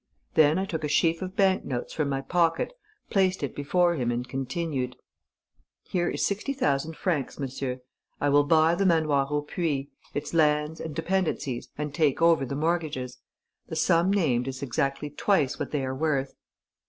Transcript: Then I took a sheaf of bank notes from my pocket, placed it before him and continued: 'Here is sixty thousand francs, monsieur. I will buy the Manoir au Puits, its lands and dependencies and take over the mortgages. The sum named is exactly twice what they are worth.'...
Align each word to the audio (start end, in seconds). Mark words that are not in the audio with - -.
Then 0.33 0.57
I 0.57 0.65
took 0.65 0.83
a 0.83 0.87
sheaf 0.87 1.21
of 1.21 1.35
bank 1.35 1.63
notes 1.63 1.93
from 1.93 2.09
my 2.09 2.21
pocket, 2.21 2.73
placed 3.11 3.43
it 3.43 3.55
before 3.55 3.93
him 3.93 4.09
and 4.09 4.27
continued: 4.27 4.95
'Here 5.83 6.09
is 6.09 6.25
sixty 6.25 6.53
thousand 6.53 6.97
francs, 6.97 7.37
monsieur. 7.37 7.81
I 8.19 8.29
will 8.29 8.43
buy 8.45 8.73
the 8.73 8.83
Manoir 8.83 9.27
au 9.29 9.43
Puits, 9.43 9.89
its 10.15 10.33
lands 10.33 10.79
and 10.81 10.95
dependencies 10.95 11.69
and 11.77 11.93
take 11.93 12.19
over 12.19 12.47
the 12.47 12.55
mortgages. 12.55 13.19
The 13.67 13.75
sum 13.75 14.09
named 14.11 14.47
is 14.47 14.63
exactly 14.63 15.11
twice 15.11 15.59
what 15.59 15.69
they 15.69 15.85
are 15.85 15.93
worth.'... 15.93 16.33